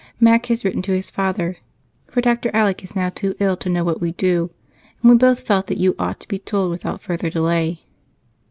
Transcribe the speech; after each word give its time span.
Mac 0.19 0.47
has 0.47 0.65
written 0.65 0.81
to 0.81 0.95
his 0.95 1.11
father, 1.11 1.57
for 2.07 2.21
Dr. 2.21 2.49
Alec 2.55 2.83
is 2.83 2.95
now 2.95 3.09
too 3.09 3.35
ill 3.39 3.55
to 3.57 3.69
know 3.69 3.83
what 3.83 4.01
we 4.01 4.13
do, 4.13 4.49
and 5.03 5.11
we 5.11 5.15
both 5.15 5.41
felt 5.41 5.67
that 5.67 5.77
you 5.77 5.93
ought 5.99 6.19
to 6.21 6.27
be 6.27 6.39
told 6.39 6.71
without 6.71 7.01
further 7.03 7.29
delay. 7.29 7.83